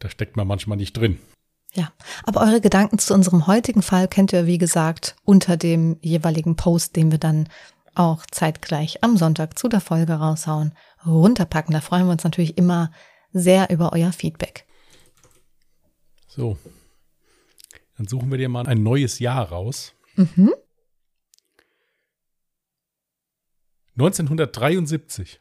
[0.00, 1.20] da steckt man manchmal nicht drin.
[1.74, 1.92] Ja,
[2.24, 6.96] aber eure Gedanken zu unserem heutigen Fall kennt ihr, wie gesagt, unter dem jeweiligen Post,
[6.96, 7.48] den wir dann
[7.94, 10.74] auch zeitgleich am Sonntag zu der Folge raushauen,
[11.06, 11.72] runterpacken.
[11.72, 12.90] Da freuen wir uns natürlich immer
[13.32, 14.66] sehr über euer Feedback.
[16.26, 16.56] So.
[17.96, 19.94] Dann suchen wir dir mal ein neues Jahr raus.
[20.16, 20.52] Mhm.
[23.96, 25.40] 1973.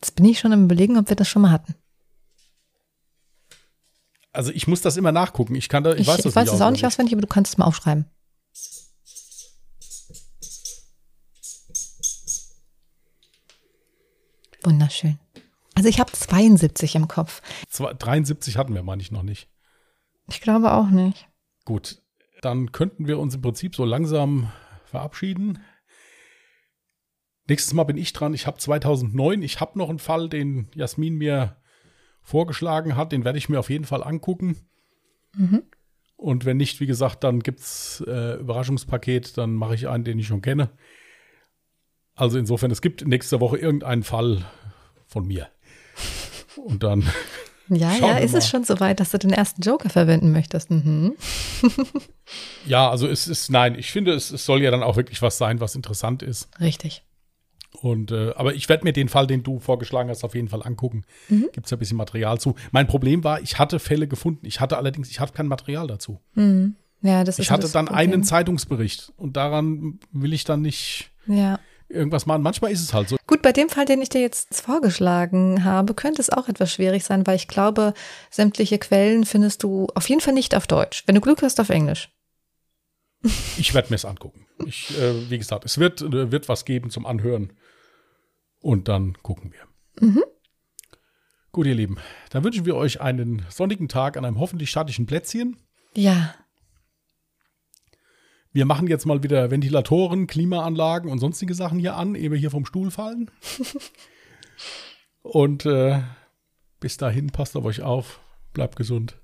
[0.00, 1.74] Jetzt bin ich schon am überlegen, ob wir das schon mal hatten.
[4.32, 5.54] Also ich muss das immer nachgucken.
[5.54, 7.14] Ich kann da, ich, Ich, weiß ich das weiß nicht es auch nicht auswendig.
[7.14, 8.06] aber du kannst es mal aufschreiben.
[14.62, 15.18] Wunderschön.
[15.74, 17.40] Also ich habe 72 im Kopf.
[17.68, 19.48] Zwei- 73 hatten wir, meine ich, noch nicht.
[20.28, 21.28] Ich glaube auch nicht.
[21.64, 22.02] Gut,
[22.42, 24.52] dann könnten wir uns im Prinzip so langsam
[24.84, 25.62] verabschieden.
[27.48, 28.34] Nächstes Mal bin ich dran.
[28.34, 31.56] Ich habe 2009, ich habe noch einen Fall, den Jasmin mir
[32.30, 33.12] vorgeschlagen hat.
[33.12, 34.56] Den werde ich mir auf jeden Fall angucken.
[35.36, 35.62] Mhm.
[36.16, 39.36] Und wenn nicht, wie gesagt, dann gibt es äh, Überraschungspaket.
[39.36, 40.70] Dann mache ich einen, den ich schon kenne.
[42.14, 44.44] Also insofern, es gibt nächste Woche irgendeinen Fall
[45.06, 45.48] von mir.
[46.56, 47.04] Und dann
[47.72, 48.50] Ja, ja, ist es mal.
[48.50, 50.70] schon soweit, dass du den ersten Joker verwenden möchtest.
[50.70, 51.16] Mhm.
[52.66, 55.36] Ja, also es ist, nein, ich finde, es, es soll ja dann auch wirklich was
[55.36, 56.48] sein, was interessant ist.
[56.60, 57.02] Richtig.
[57.82, 60.62] Und, äh, aber ich werde mir den Fall, den du vorgeschlagen hast, auf jeden Fall
[60.62, 61.04] angucken.
[61.28, 61.48] Mhm.
[61.52, 62.54] Gibt es ja ein bisschen Material zu.
[62.72, 64.44] Mein Problem war, ich hatte Fälle gefunden.
[64.44, 66.20] Ich hatte allerdings, ich hatte kein Material dazu.
[66.34, 66.74] Mhm.
[67.02, 68.12] Ja, das ist Ich hatte dann Problem.
[68.12, 71.58] einen Zeitungsbericht und daran will ich dann nicht Ja.
[71.88, 72.42] irgendwas machen.
[72.42, 73.16] Manchmal ist es halt so.
[73.26, 77.04] Gut, bei dem Fall, den ich dir jetzt vorgeschlagen habe, könnte es auch etwas schwierig
[77.04, 77.94] sein, weil ich glaube,
[78.30, 81.04] sämtliche Quellen findest du auf jeden Fall nicht auf Deutsch.
[81.06, 82.10] Wenn du Glück hast, auf Englisch.
[83.58, 84.46] Ich werde mir es angucken.
[84.66, 87.52] Ich, äh, wie gesagt, es wird, äh, wird was geben zum Anhören.
[88.60, 90.06] Und dann gucken wir.
[90.06, 90.22] Mhm.
[91.52, 91.96] Gut, ihr Lieben,
[92.30, 95.56] dann wünschen wir euch einen sonnigen Tag an einem hoffentlich schattigen Plätzchen.
[95.96, 96.34] Ja,
[98.52, 102.50] Wir machen jetzt mal wieder Ventilatoren, Klimaanlagen und sonstige Sachen hier an, ehe wir hier
[102.50, 103.30] vom Stuhl fallen.
[105.22, 106.02] und äh,
[106.80, 108.20] bis dahin, passt auf euch auf,
[108.52, 109.16] bleibt gesund.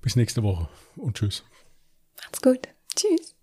[0.00, 1.44] Bis nächste Woche und tschüss.
[2.16, 2.68] macht's gut.
[2.94, 3.33] Tschüss.